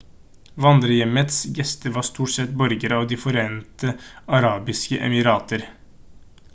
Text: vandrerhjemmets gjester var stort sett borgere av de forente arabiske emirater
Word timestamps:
vandrerhjemmets 0.65 1.35
gjester 1.45 1.89
var 1.97 2.01
stort 2.01 2.31
sett 2.35 2.49
borgere 2.61 2.97
av 2.97 3.07
de 3.07 3.17
forente 3.25 3.93
arabiske 4.39 4.97
emirater 4.99 5.69